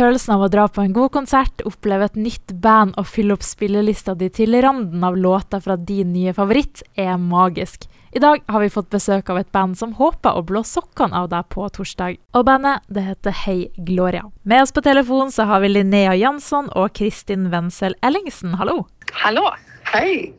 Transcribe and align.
Følelsen 0.00 0.32
av 0.32 0.46
å 0.46 0.48
dra 0.48 0.62
på 0.72 0.80
en 0.80 0.94
god 0.96 1.10
konsert, 1.12 1.60
oppleve 1.68 2.06
et 2.08 2.14
nytt 2.16 2.54
band 2.64 2.94
og 2.96 3.04
fylle 3.04 3.34
opp 3.34 3.42
spillelista 3.44 4.14
di 4.16 4.30
til 4.32 4.54
randen 4.64 5.02
av 5.04 5.18
låter 5.20 5.60
fra 5.60 5.74
din 5.76 6.14
nye 6.14 6.32
favoritt, 6.32 6.80
er 6.96 7.18
magisk. 7.20 7.84
I 8.16 8.22
dag 8.24 8.40
har 8.48 8.62
vi 8.62 8.70
fått 8.72 8.88
besøk 8.94 9.28
av 9.28 9.42
et 9.42 9.50
band 9.52 9.76
som 9.76 9.92
håper 9.98 10.38
å 10.38 10.44
blå 10.48 10.62
sokkene 10.64 11.20
av 11.20 11.28
deg 11.34 11.50
på 11.52 11.66
torsdag. 11.76 12.16
Og 12.32 12.46
bandet 12.48 12.80
det 12.88 13.04
heter 13.10 13.36
Hei 13.42 13.58
Gloria. 13.76 14.24
Med 14.40 14.64
oss 14.64 14.72
på 14.72 14.80
telefon 14.86 15.28
så 15.34 15.44
har 15.50 15.60
vi 15.60 15.68
Linnea 15.74 16.16
Jansson 16.16 16.72
og 16.72 16.94
Kristin 16.96 17.50
Wenzel 17.52 17.98
Ellingsen. 18.00 18.56
Hallo! 18.56 18.86
Hallo! 19.20 19.50
Hei! 19.92 20.32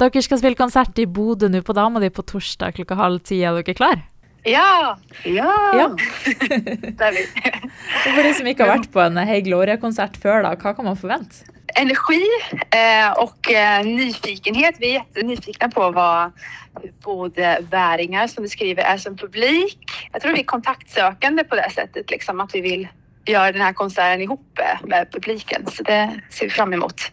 Dere 0.00 0.24
skal 0.24 0.40
spille 0.40 0.56
konsert 0.56 0.96
i 0.96 1.04
Bodø 1.04 1.52
nå 1.52 1.60
på 1.60 1.76
Dama 1.76 2.00
di 2.00 2.08
på 2.08 2.24
torsdag 2.24 2.80
klokka 2.80 2.96
halv 2.96 3.20
ti. 3.28 3.44
Er 3.44 3.60
dere 3.60 3.76
klar? 3.76 4.06
Ja! 4.42 4.98
Ja! 5.24 5.54
Ja. 5.74 5.96
Det 6.98 7.04
är 7.04 7.12
vi. 7.12 7.26
Og 8.06 8.14
for 8.14 8.22
de 8.22 8.34
som 8.34 8.46
ikke 8.50 8.66
har 8.66 8.76
vært 8.76 8.90
på 8.90 9.02
en 9.04 9.20
Hei 9.22 9.40
Gloria-konsert 9.46 10.16
før, 10.18 10.42
da, 10.42 10.56
hva 10.58 10.72
kan 10.74 10.88
man 10.88 10.98
forvente? 10.98 11.46
Energi 11.78 12.20
eh, 12.74 13.12
och 13.16 13.50
eh, 13.50 13.84
nyfikenhet. 13.84 14.74
Vi 14.78 14.90
är 14.90 14.92
jättenyfikna 14.92 15.68
på 15.68 15.90
vad 15.90 16.32
både 17.04 17.58
väringar 17.70 18.26
som 18.26 18.42
du 18.42 18.48
skriver 18.48 18.82
är 18.82 18.96
som 18.96 19.16
publik. 19.16 19.78
Jag 20.12 20.22
tror 20.22 20.32
vi 20.32 20.40
är 20.40 20.44
kontaktsökande 20.44 21.44
på 21.44 21.56
det 21.56 21.70
sättet, 21.70 22.10
liksom 22.10 22.40
att 22.40 22.54
vi 22.54 22.60
vill 22.60 22.88
göra 23.24 23.52
den 23.52 23.60
här 23.60 23.72
konserten 23.72 24.20
ihop 24.20 24.58
eh, 24.58 24.86
med 24.86 25.12
publiken. 25.12 25.66
Så 25.66 25.82
det 25.82 26.20
ser 26.30 26.44
vi 26.44 26.50
fram 26.50 26.72
emot. 26.72 27.12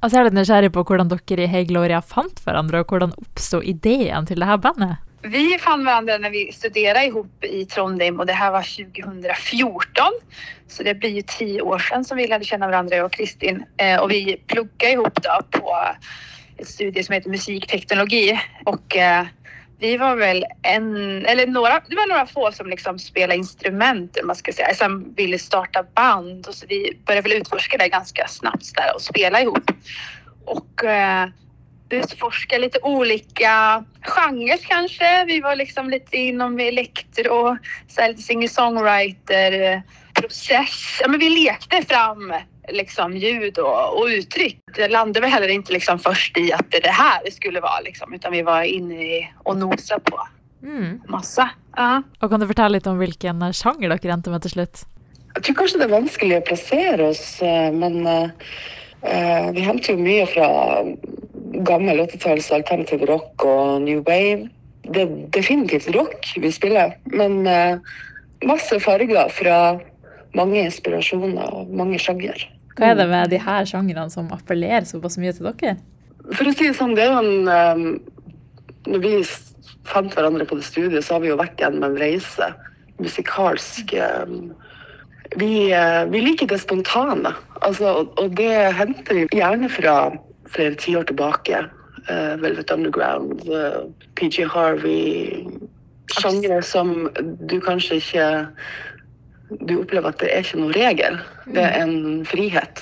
Og 0.00 0.10
så 0.10 0.16
er 0.16 0.20
jeg 0.20 0.32
litt 0.32 0.36
nysgjerrig 0.36 0.72
på 0.72 0.82
hvordan 0.84 1.08
dere 1.08 1.44
i 1.44 1.48
Hei 1.48 1.62
Gloria 1.68 2.02
fant 2.04 2.40
hverandre, 2.44 2.82
og 2.82 2.90
hvordan 2.92 3.14
oppsto 3.20 3.62
ideen 3.64 4.26
til 4.28 4.42
det 4.42 4.48
her 4.48 4.60
bandet? 4.60 5.00
Vi 5.26 5.58
fann 5.58 5.84
varandra 5.84 6.18
när 6.18 6.30
vi 6.30 6.52
studerade 6.52 7.04
ihop 7.04 7.44
i 7.44 7.64
Trondheim 7.66 8.20
och 8.20 8.26
det 8.26 8.32
här 8.32 8.50
var 8.50 8.92
2014. 8.92 10.04
Så 10.68 10.82
det 10.82 10.94
blir 10.94 11.10
ju 11.10 11.22
tio 11.22 11.60
år 11.60 11.78
sedan 11.78 12.04
som 12.04 12.16
vi 12.16 12.26
lärde 12.26 12.44
känna 12.44 12.66
varandra, 12.66 12.96
jag 12.96 13.06
och 13.06 13.12
Kristin. 13.12 13.64
Eh, 13.76 14.00
och 14.00 14.10
vi 14.10 14.36
pluggade 14.46 14.92
ihop 14.92 15.22
då 15.22 15.58
på 15.58 15.76
ett 16.56 16.68
studie 16.68 17.02
som 17.02 17.12
heter 17.12 17.30
musikteknologi. 17.30 18.40
Och 18.64 18.96
eh, 18.96 19.26
vi 19.78 19.96
var 19.96 20.16
väl 20.16 20.44
en, 20.62 20.96
eller 21.26 21.46
några, 21.46 21.80
det 21.88 21.96
var 21.96 22.08
några 22.08 22.26
få 22.26 22.52
som 22.52 22.66
liksom 22.66 22.98
spelade 22.98 23.36
instrument, 23.36 24.16
eller 24.16 24.26
man 24.26 24.36
ska 24.36 24.52
säga, 24.52 24.74
som 24.74 25.14
ville 25.14 25.38
starta 25.38 25.82
band. 25.94 26.46
Och 26.46 26.54
så 26.54 26.66
vi 26.68 26.98
började 27.06 27.28
väl 27.28 27.40
utforska 27.40 27.76
det 27.76 27.88
ganska 27.88 28.26
snabbt 28.28 28.74
där 28.74 28.94
och 28.94 29.02
spela 29.02 29.40
ihop. 29.40 29.70
Och 30.44 30.84
eh, 30.84 31.28
utforska 31.94 32.58
lite 32.58 32.78
olika 32.82 33.84
genrer 34.02 34.58
kanske. 34.68 35.24
Vi 35.24 35.40
var 35.40 35.56
liksom 35.56 35.90
lite 35.90 36.16
inom 36.16 36.60
elektro, 36.60 37.56
så 37.88 38.00
här 38.00 38.08
lite 38.08 38.22
singer-songwriter 38.22 39.82
process. 40.14 40.98
Ja, 41.00 41.08
men 41.08 41.20
vi 41.20 41.30
lekte 41.30 41.82
fram 41.82 42.34
liksom 42.68 43.16
ljud 43.16 43.58
och, 43.58 43.98
och 43.98 44.06
uttryck. 44.06 44.58
Det 44.76 44.88
landade 44.88 45.20
väl 45.20 45.30
heller 45.30 45.48
inte 45.48 45.72
liksom 45.72 45.98
först 45.98 46.38
i 46.38 46.52
att 46.52 46.70
det 46.70 46.76
är 46.76 46.82
det 46.82 46.88
här 46.88 47.20
det 47.24 47.30
skulle 47.30 47.60
vara 47.60 47.80
liksom, 47.80 48.14
utan 48.14 48.32
vi 48.32 48.42
var 48.42 48.62
inne 48.62 48.94
i 48.94 49.28
och 49.44 49.56
nosa 49.56 49.98
på 49.98 50.28
Mm. 50.64 51.00
massa. 51.08 51.50
Ja. 51.76 52.02
Og 52.22 52.30
kan 52.30 52.40
du 52.40 52.46
fortelle 52.48 52.78
litt 52.78 52.86
om 52.86 52.96
hvilken 52.96 53.42
eh, 53.42 53.52
sjanger 53.52 53.92
dere 53.92 54.14
endte 54.14 54.32
med 54.32 54.42
til 54.46 54.54
slutt? 54.54 54.84
Jeg 55.34 55.42
tror 55.44 55.56
kanskje 55.58 55.80
det 55.80 55.84
er 55.84 55.92
vanskelig 55.92 56.38
å 56.38 56.44
plassere 56.46 57.08
oss, 57.10 57.42
eh, 57.42 57.68
men 57.74 58.06
eh, 58.06 59.50
vi 59.52 59.60
henter 59.66 59.92
jo 59.92 59.98
mye 60.00 60.24
fra 60.30 60.48
gammel 61.62 62.02
80-talls 62.04 62.50
alternativ 62.54 63.04
rock 63.08 63.44
og 63.46 63.84
new 63.84 64.02
wave. 64.06 64.48
Det 64.84 65.04
er 65.04 65.14
definitivt 65.32 65.88
rock 65.96 66.34
vi 66.40 66.50
spiller, 66.52 66.96
men 67.12 67.46
eh, 67.48 67.78
masse 68.44 68.78
farger 68.84 69.30
fra 69.32 69.58
mange 70.34 70.64
inspirasjoner 70.64 71.54
og 71.54 71.70
mange 71.76 72.00
sjanger. 72.02 72.48
Hva 72.74 72.90
er 72.90 72.98
det 72.98 73.06
med 73.08 73.30
de 73.30 73.38
her 73.40 73.68
sjangrene 73.70 74.10
som 74.12 74.32
appellerer 74.34 74.86
såpass 74.88 75.16
mye 75.22 75.32
til 75.36 75.46
dere? 75.46 75.78
For 76.34 76.48
å 76.48 76.54
si 76.56 76.66
det 76.66 76.76
sånn, 76.76 76.96
det 76.96 77.06
er 77.06 77.12
jo 77.12 77.22
en 77.22 77.50
eh, 77.54 77.86
Når 78.84 79.00
vi 79.00 79.14
fant 79.88 80.12
hverandre 80.12 80.44
på 80.48 80.58
det 80.58 80.66
studiet, 80.66 81.04
så 81.04 81.16
har 81.16 81.22
vi 81.22 81.30
jo 81.30 81.40
vært 81.40 81.60
gjennom 81.60 81.86
en 81.86 81.98
reise. 82.00 82.50
Musikalsk. 83.00 83.94
eh, 83.96 84.36
vi, 85.40 85.54
vi 86.12 86.20
liker 86.20 86.46
det 86.50 86.60
spontane. 86.60 87.32
Altså, 87.64 88.02
og, 88.02 88.12
og 88.20 88.36
det 88.36 88.52
henter 88.76 89.22
vi 89.22 89.40
gjerne 89.40 89.70
fra 89.72 89.94
flere 90.50 90.74
tiår 90.80 91.08
tilbake. 91.10 91.64
Eh, 92.08 92.34
Velvet 92.40 92.70
Underground, 92.70 93.48
eh, 93.48 93.80
PG 94.14 94.44
Harvey 94.44 95.44
Sjangre 96.12 96.62
som 96.62 97.08
du 97.48 97.60
kanskje 97.60 97.96
ikke 97.96 98.26
Du 99.68 99.78
opplever 99.80 100.08
at 100.08 100.18
det 100.20 100.30
er 100.32 100.42
ikke 100.42 100.58
noe 100.58 100.72
regel. 100.72 101.18
Det 101.46 101.62
er 101.62 101.82
en 101.82 102.24
frihet. 102.26 102.80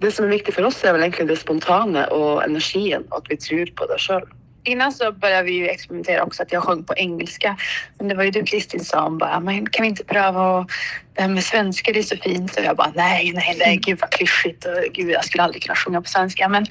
Det 0.00 0.10
som 0.12 0.24
er 0.24 0.32
viktig 0.32 0.54
for 0.56 0.66
oss, 0.66 0.80
er 0.82 0.94
vel 0.96 1.04
egentlig 1.04 1.28
det 1.28 1.36
spontane 1.38 2.06
og 2.10 2.40
energien, 2.42 3.04
at 3.14 3.28
vi 3.30 3.36
tror 3.36 3.70
på 3.76 3.86
det 3.90 4.00
sjøl. 4.02 4.24
Innan 4.64 4.92
så 4.92 5.12
började 5.12 5.42
vi 5.42 5.52
ju 5.52 5.68
experimentera 5.68 6.22
också 6.22 6.42
att 6.42 6.52
jag 6.52 6.62
sjöng 6.62 6.84
på 6.84 6.94
engelska. 6.96 7.56
Men 7.98 8.08
det 8.08 8.14
var 8.14 8.24
ju 8.24 8.30
du 8.30 8.42
Kristin 8.42 8.84
som 8.84 9.18
bara, 9.18 9.40
men 9.40 9.66
kan 9.66 9.82
vi 9.82 9.88
inte 9.88 10.04
pröva 10.04 10.66
det 11.14 11.22
här 11.22 11.28
med 11.28 11.44
svenska 11.44 11.92
det 11.92 11.98
är 11.98 12.02
så 12.02 12.16
fint. 12.16 12.56
Och 12.56 12.64
jag 12.64 12.76
bara, 12.76 12.92
nej, 12.94 13.32
nej, 13.34 13.56
nej, 13.58 13.76
gud 13.76 13.98
vad 14.00 14.10
klyschigt 14.10 14.64
och 14.64 14.92
gud 14.92 15.10
jag 15.10 15.24
skulle 15.24 15.42
aldrig 15.42 15.62
kunna 15.62 15.74
sjunga 15.74 16.02
på 16.02 16.08
svenska. 16.08 16.48
Men 16.48 16.66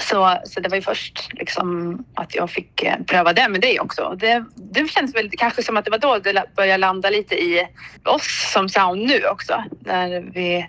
så, 0.00 0.38
så 0.44 0.60
det 0.60 0.68
var 0.68 0.76
ju 0.76 0.82
först 0.82 1.28
liksom 1.32 1.98
att 2.14 2.34
jag 2.34 2.50
fick 2.50 2.82
eh, 2.82 2.96
pröva 3.06 3.32
det 3.32 3.48
med 3.48 3.60
dig 3.60 3.80
också. 3.80 4.16
Det, 4.18 4.44
det 4.54 4.90
känns 4.90 5.14
väl 5.14 5.30
kanske 5.30 5.62
som 5.62 5.76
att 5.76 5.84
det 5.84 5.90
var 5.90 5.98
då 5.98 6.18
det 6.18 6.44
började 6.56 6.78
landa 6.78 7.10
lite 7.10 7.34
i 7.34 7.68
oss 8.04 8.52
som 8.52 8.68
sound 8.68 9.06
nu 9.06 9.26
också. 9.26 9.64
När 9.80 10.20
vi 10.20 10.66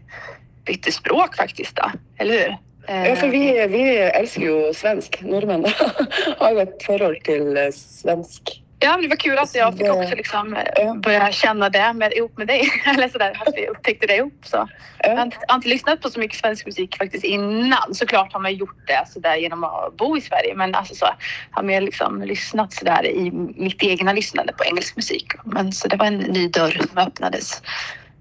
bytte 0.65 0.91
språk 0.91 1.35
faktiskt 1.35 1.75
då, 1.75 1.91
eller 2.17 2.33
hur? 2.33 2.66
Ja, 2.87 3.15
for 3.15 3.27
vi, 3.27 3.67
vi 3.67 3.81
elsker 3.97 4.41
jo 4.41 4.73
svensk. 4.73 5.19
Nordmenn 5.21 5.65
har 6.39 6.55
jo 6.55 6.63
et 6.63 6.85
forhold 6.85 7.19
til 7.27 7.57
eh, 7.57 7.73
svensk. 7.75 8.61
Ja, 8.79 8.91
men 8.91 9.01
det 9.01 9.07
var 9.07 9.15
kul 9.15 9.37
att 9.37 9.55
jag 9.55 9.77
fick 9.77 9.89
också 9.89 10.15
liksom 10.15 10.53
eh, 10.53 10.63
Ja. 10.75 10.93
börja 10.93 11.31
känna 11.31 11.69
det 11.69 11.93
med, 11.93 12.13
ihop 12.13 12.37
med 12.37 12.47
dig. 12.47 12.69
Eller 12.85 13.09
sådär, 13.09 13.41
att 13.45 13.53
vi 13.55 13.67
upptäckte 13.67 14.07
det 14.07 14.15
ihop. 14.15 14.39
Så. 14.45 14.67
Jag 14.99 15.17
har 15.17 15.55
inte, 15.55 15.67
lyssnat 15.69 16.01
på 16.01 16.09
så 16.09 16.19
mycket 16.19 16.37
svensk 16.37 16.65
musik 16.65 16.97
faktiskt 16.97 17.23
innan. 17.23 17.93
Såklart 17.93 18.33
har 18.33 18.39
man 18.39 18.55
gjort 18.55 18.87
det 18.87 19.07
sådär 19.13 19.35
genom 19.35 19.63
att 19.63 19.97
bo 19.97 20.17
i 20.17 20.21
Sverige. 20.21 20.55
Men 20.55 20.75
alltså 20.75 20.95
så 20.95 21.05
har 21.51 21.63
mer 21.63 21.81
liksom 21.81 22.21
lyssnat 22.21 22.73
sådär 22.73 23.05
i 23.05 23.31
mitt 23.55 23.83
egna 23.83 24.13
lyssnande 24.13 24.53
på 24.53 24.63
engelsk 24.63 24.95
musik. 24.95 25.27
Men 25.43 25.71
så 25.73 25.87
det 25.87 25.95
var 25.95 26.05
en 26.05 26.17
ny 26.17 26.47
dörr 26.47 26.81
som 26.89 26.97
öppnades 26.97 27.61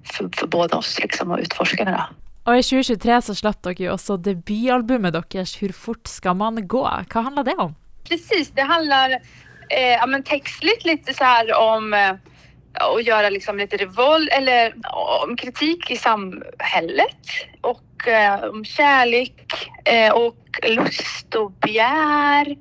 för, 0.05 0.31
för 0.37 0.47
båda 0.47 0.77
oss 0.77 0.99
liksom 1.03 1.31
att 1.31 1.41
utforska 1.41 1.85
det. 1.85 1.91
Då. 1.91 2.05
Og 2.47 2.61
i 2.61 2.63
2023 2.63 3.17
så 3.27 3.35
slapp 3.35 3.59
dere 3.67 3.89
jo 3.89 3.95
også 3.97 4.17
debutalbumet 4.23 5.17
deres 5.17 5.57
'Hur 5.59 5.73
fort 5.73 6.07
skal 6.09 6.37
man 6.37 6.57
gå'. 6.57 7.05
Hva 7.11 7.23
handler 7.23 7.43
det 7.43 7.57
om? 7.59 7.75
Precis, 8.09 8.51
det 8.51 8.63
handlar 8.63 9.11
eh, 9.71 9.99
ja, 9.99 10.07
men 10.07 10.23
textligt 10.23 10.85
lite 10.85 11.15
så 11.15 11.25
här 11.25 11.55
om 11.55 11.95
eh, 11.95 12.15
att 12.73 13.07
göra 13.07 13.31
liksom 13.31 13.59
lite 13.59 13.77
revolt 13.77 14.29
eller 14.33 14.67
eh, 14.67 14.73
om 15.25 15.37
kritik 15.37 15.91
i 15.91 15.97
samhället 15.97 17.27
och 17.61 18.09
eh, 18.09 18.45
om 18.45 18.65
kärlek 18.65 19.69
eh, 19.85 20.13
och 20.13 20.61
lust 20.69 21.35
och 21.35 21.53
begär. 21.53 22.57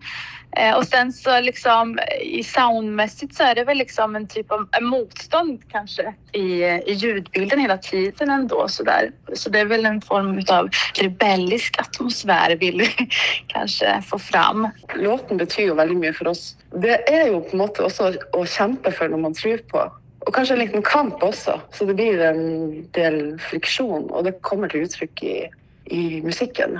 Eh, 0.55 0.77
och 0.77 0.87
sen 0.87 1.13
så 1.13 1.39
liksom 1.39 1.99
i 2.21 2.43
soundmässigt 2.43 3.35
så 3.35 3.43
är 3.43 3.55
det 3.55 3.63
väl 3.63 3.77
liksom 3.77 4.15
en 4.15 4.27
typ 4.27 4.51
av 4.51 4.67
en 4.71 4.85
motstånd 4.85 5.61
kanske 5.71 6.13
i, 6.31 6.63
i 6.63 6.93
ljudbilden 6.93 7.59
hela 7.59 7.77
tiden 7.77 8.29
ändå 8.29 8.67
så 8.67 8.83
där. 8.83 9.11
Så 9.33 9.49
det 9.49 9.59
är 9.59 9.65
väl 9.65 9.85
en 9.85 10.01
form 10.01 10.41
av 10.49 10.69
rebellisk 10.93 11.79
atmosfär 11.79 12.55
vill 12.55 12.77
vi 12.77 13.07
kanske 13.47 14.01
få 14.01 14.19
fram. 14.19 14.69
Låten 14.95 15.37
betyder 15.37 15.75
väldigt 15.75 15.97
mycket 15.97 16.17
för 16.17 16.27
oss. 16.27 16.57
Det 16.81 17.13
är 17.13 17.27
ju 17.27 17.41
på 17.41 17.57
något 17.57 17.77
sätt 17.77 17.85
också 17.85 18.13
att 18.41 18.49
kämpa 18.49 18.91
för 18.91 19.09
noe 19.09 19.19
man 19.19 19.33
tror 19.33 19.57
på. 19.57 19.91
Och 20.19 20.35
kanske 20.35 20.53
en 20.53 20.59
liten 20.59 20.81
kamp 20.81 21.23
också, 21.23 21.61
så 21.71 21.85
det 21.85 21.93
blir 21.93 22.19
en 22.19 22.91
del 22.91 23.39
friktion 23.39 24.09
och 24.09 24.23
det 24.23 24.31
kommer 24.41 24.67
till 24.67 24.79
uttryck 24.79 25.23
i, 25.23 25.49
i 25.85 26.21
musiken. 26.21 26.79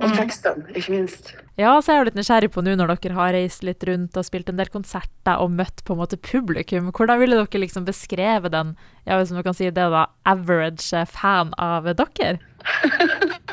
Og 0.00 0.08
Mm. 0.08 0.16
teksten, 0.16 0.62
ikke 0.74 0.92
minst. 0.94 1.34
Ja, 1.58 1.74
så 1.80 1.90
er 1.90 1.96
jeg 1.96 2.00
jo 2.00 2.08
litt 2.08 2.14
nysgjerrig 2.16 2.48
på 2.54 2.62
nå 2.64 2.72
når 2.78 2.94
dere 3.02 3.16
har 3.18 3.34
reist 3.36 3.62
litt 3.62 3.84
rundt 3.84 4.16
og 4.16 4.24
spilt 4.24 4.48
en 4.48 4.56
del 4.56 4.70
konserter 4.72 5.36
og 5.42 5.50
møtt 5.52 5.82
på 5.84 5.92
en 5.92 6.00
måte 6.00 6.16
publikum. 6.16 6.88
Hvordan 6.90 7.20
ville 7.20 7.36
dere 7.36 7.60
liksom 7.60 7.84
beskrevet 7.84 8.50
den, 8.54 8.76
ja, 9.04 9.18
hvis 9.18 9.32
man 9.36 9.44
kan 9.44 9.52
si 9.54 9.68
det 9.68 9.74
da, 9.76 10.06
average 10.24 11.04
fan 11.12 11.52
av 11.58 11.84
dere? 11.84 12.38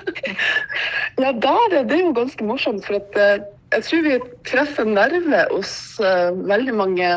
Ja, 1.18 1.32
der 1.34 1.74
er 1.80 1.86
det 1.90 1.98
jo 2.00 2.12
ganske 2.14 2.46
morsomt, 2.46 2.86
for 2.86 3.00
at 3.00 3.16
eh, 3.18 3.46
jeg 3.74 3.84
tror 3.88 4.04
vi 4.06 4.18
treffer 4.46 4.86
nerve 4.86 5.40
hos 5.50 5.72
eh, 6.00 6.30
veldig 6.30 6.76
mange 6.78 7.10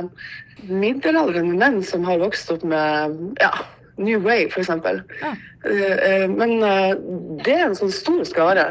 middelaldrende 0.71 1.59
menn 1.61 1.83
som 1.85 2.07
har 2.09 2.21
vokst 2.23 2.51
opp 2.55 2.65
med 2.65 3.37
ja, 3.43 3.51
New 4.01 4.23
for 4.25 4.63
eksempel. 4.63 5.03
Ja. 5.21 5.35
Eh, 5.69 5.97
eh, 6.09 6.27
men 6.33 6.57
det 7.45 7.59
er 7.59 7.67
en 7.67 7.77
sånn 7.77 7.93
stor 7.93 8.25
skare. 8.25 8.71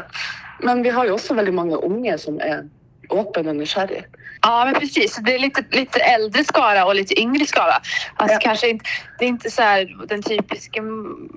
Men 0.62 0.82
vi 0.82 0.90
har 0.90 1.06
jo 1.06 1.14
også 1.14 1.34
veldig 1.34 1.54
mange 1.54 1.76
unge 1.76 2.18
som 2.18 2.40
er 2.40 2.62
öppen 3.10 3.48
och 3.48 3.56
nysgjerrig. 3.56 4.04
Ja, 4.42 4.64
men 4.64 4.74
precis. 4.74 5.16
Det 5.16 5.34
är 5.34 5.38
lite, 5.38 5.64
lite 5.70 6.00
äldre 6.00 6.44
skara 6.44 6.84
och 6.84 6.94
lite 6.94 7.20
yngre 7.20 7.46
skara. 7.46 7.74
Alltså 8.16 8.34
Ja. 8.34 8.40
kanske 8.42 8.68
inte, 8.68 8.84
det 9.18 9.24
är 9.24 9.28
inte 9.28 9.50
så 9.50 9.62
här 9.62 10.06
den 10.08 10.22
typiska 10.22 10.82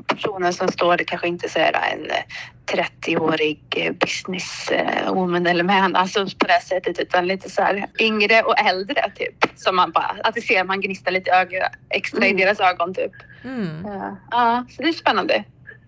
personen 0.08 0.54
som 0.54 0.68
står, 0.68 0.98
det 0.98 1.04
kanske 1.04 1.28
inte 1.28 1.50
så 1.50 1.60
här 1.60 1.74
en 1.94 2.06
eh, 2.06 2.24
30-årig 2.66 3.60
eh, 3.75 3.92
businesswoman 3.94 5.48
eller 5.48 5.64
man, 5.64 5.96
alltså 5.96 6.26
på 6.26 6.48
det 6.48 6.62
sättet, 6.64 7.00
utan 7.00 7.28
lite 7.28 7.50
så 7.50 7.62
här 7.62 7.86
yngre 8.00 8.42
och 8.42 8.60
äldre 8.60 9.12
typ. 9.16 9.46
Som 9.56 9.76
man 9.76 9.92
bara, 9.92 10.16
att 10.24 10.36
det 10.36 10.42
ser 10.42 10.64
man 10.64 10.81
gnistar 10.81 11.12
lite 11.12 11.31
öga, 11.31 11.69
extra 11.90 12.18
Mm. 12.26 12.38
i 12.40 12.44
deras 12.44 12.60
ögon 12.60 12.94
typ. 12.94 13.12
Mm. 13.44 13.86
Ja, 13.86 14.18
ja 14.31 14.66
så 14.69 14.81
det 14.81 14.88
är 14.90 14.94
spännande. 14.94 15.44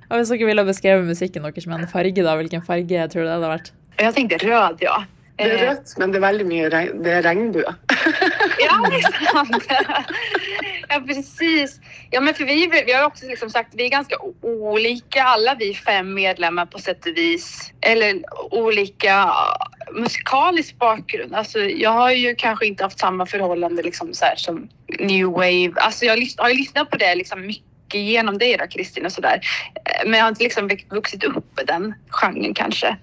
Og 0.09 0.19
hvis 0.19 0.31
dere 0.33 0.49
ville 0.49 0.65
beskrevet 0.67 1.07
musikken 1.07 1.43
deres 1.47 1.67
med 1.67 1.83
en 1.83 1.91
farge, 1.91 2.23
da, 2.23 2.35
hvilken 2.37 2.63
farge 2.65 3.07
tror 3.09 3.25
du 3.25 3.27
det 3.27 3.35
hadde 3.37 3.51
vært? 3.55 3.73
Jag 3.97 4.15
tänkte 4.15 4.37
röd, 4.37 4.77
ja. 4.79 5.03
Det 5.37 5.43
är 5.43 5.65
rött, 5.65 5.93
men 5.97 6.11
det 6.11 6.17
är 6.17 6.21
väldigt 6.21 6.47
mycket 6.47 6.73
regn, 6.73 7.03
det 7.03 7.11
är 7.11 7.21
regnbue. 7.21 7.63
Ja, 8.59 8.91
ja, 10.89 11.03
precis. 11.07 11.79
Ja, 12.11 12.21
men 12.21 12.33
för 12.33 12.43
vi, 12.45 12.83
vi 12.85 12.93
har 12.93 13.05
också 13.05 13.25
liksom 13.25 13.49
sagt 13.49 13.73
vi 13.75 13.85
är 13.85 13.89
ganska 13.89 14.15
olika, 14.41 15.23
alla 15.23 15.55
vi 15.55 15.73
fem 15.73 16.13
medlemmar 16.13 16.65
på 16.65 16.79
sätt 16.79 17.05
och 17.05 17.17
vis. 17.17 17.73
Eller 17.81 18.21
olika 18.51 19.33
musikalisk 19.91 20.77
bakgrund. 20.79 21.35
Alltså, 21.35 21.59
jag 21.59 21.89
har 21.89 22.11
ju 22.11 22.35
kanske 22.35 22.67
inte 22.67 22.83
haft 22.83 22.99
samma 22.99 23.25
förhållande 23.25 23.83
liksom 23.83 24.13
så 24.13 24.25
här, 24.25 24.35
som 24.35 24.69
new 24.99 25.25
wave. 25.25 25.73
Alltså, 25.75 26.05
jag 26.05 26.17
har 26.37 26.49
ju 26.49 26.55
lyssnat 26.55 26.89
på 26.89 26.97
det 26.97 27.15
liksom 27.15 27.41
mycket 27.45 27.74
genom 27.99 28.37
dig 28.37 28.57
då, 28.57 28.67
Kristin 28.67 29.05
och 29.05 29.11
sådär. 29.11 29.41
Eh, 29.73 30.09
Men 30.09 30.13
jag 30.13 30.25
har 30.25 30.29
inte 30.29 30.43
liksom 30.43 30.69
vuxit 30.89 31.23
upp 31.23 31.59
i 31.61 31.65
den 31.65 31.93
genren 32.09 32.53
kanske 32.53 32.97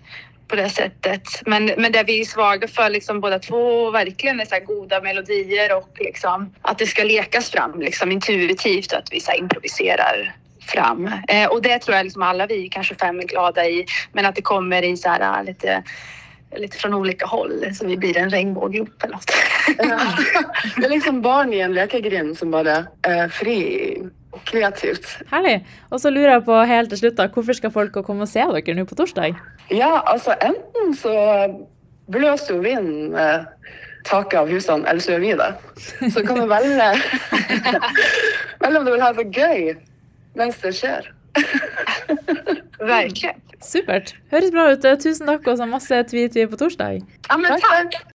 på 0.48 0.56
det 0.56 0.68
sättet. 0.68 1.22
Men, 1.46 1.66
men 1.66 1.92
där 1.92 2.04
vi 2.04 2.20
är 2.20 2.24
svaga 2.24 2.68
för 2.68 2.90
liksom 2.90 3.20
båda 3.20 3.38
två 3.38 3.90
verkligen 3.90 4.40
är 4.40 4.44
så 4.44 4.58
goda 4.66 5.00
melodier 5.00 5.76
och 5.76 5.96
liksom 5.98 6.54
att 6.62 6.78
det 6.78 6.86
ska 6.86 7.04
lekas 7.04 7.50
fram 7.50 7.80
liksom 7.80 8.12
intuitivt 8.12 8.92
att 8.92 9.12
vi 9.12 9.20
så 9.20 9.32
improviserar 9.32 10.34
fram. 10.66 11.10
Eh, 11.28 11.48
och 11.48 11.62
det 11.62 11.78
tror 11.78 11.96
jag 11.96 12.04
liksom 12.04 12.22
alla 12.22 12.46
vi 12.46 12.68
kanske 12.68 12.94
fem 12.94 13.18
är 13.18 13.24
glada 13.24 13.66
i. 13.66 13.86
Men 14.12 14.26
att 14.26 14.34
det 14.34 14.42
kommer 14.42 14.84
i 14.84 14.96
så 14.96 15.08
här 15.08 15.38
äh, 15.38 15.44
lite 15.44 15.82
lite 16.56 16.76
från 16.76 16.94
olika 16.94 17.26
håll 17.26 17.74
så 17.74 17.86
vi 17.86 17.96
blir 17.96 18.18
en 18.18 18.30
regnbågsgrupp 18.30 19.02
eller 19.02 19.14
något. 19.14 19.30
Ja. 19.78 20.00
Det 20.76 20.84
är 20.84 20.90
liksom 20.90 21.26
en 21.52 21.74
lekegrind 21.74 22.38
som 22.38 22.50
bara 22.50 22.86
är 23.02 23.28
fri 23.28 23.96
och 24.00 24.21
kreativt. 24.48 25.06
Herlig. 25.30 25.58
Og 25.90 26.00
så 26.00 26.10
lurer 26.10 26.36
jeg 26.38 26.44
på 26.46 26.56
helt 26.68 26.88
til 26.92 26.98
slutt, 27.02 27.16
da, 27.18 27.28
hvorfor 27.32 27.56
skal 27.58 27.72
folk 27.74 27.98
komme 28.06 28.24
og 28.26 28.30
se 28.30 28.40
dere 28.44 28.74
nå 28.78 28.84
på 28.88 28.96
torsdag? 28.98 29.36
Ja, 29.70 30.02
alltså 30.06 30.34
enten 30.40 30.94
så 30.96 31.14
blåser 32.12 32.54
jo 32.56 32.62
vinden 32.64 33.14
eh, 33.14 33.44
taket 34.08 34.40
av 34.40 34.50
husene, 34.50 34.88
eller 34.88 35.00
så 35.04 35.14
gjør 35.14 35.22
vi 35.22 35.34
det. 35.38 35.50
Så 36.12 36.24
kan 36.26 36.40
du 36.40 36.46
velge, 36.50 36.88
velge 38.62 38.78
om 38.80 38.84
du 38.88 38.92
vil 38.96 39.04
ha 39.04 39.12
det 39.16 39.28
gøy 39.36 39.74
mens 40.38 40.58
det 40.64 40.72
skjer. 40.80 41.12
Verkligen. 42.82 43.38
Supert. 43.62 44.14
Høres 44.32 44.50
bra 44.50 44.64
ut. 44.72 44.86
Tusen 45.04 45.28
takk, 45.30 45.46
og 45.46 45.58
så 45.60 45.66
masse 45.70 46.00
tweet 46.10 46.34
vi 46.34 46.48
på 46.50 46.58
torsdag. 46.58 46.98
Ja 47.28 47.36
men 47.38 47.52
Tack, 47.52 47.62
tack. 47.62 47.92
tack. 47.94 48.08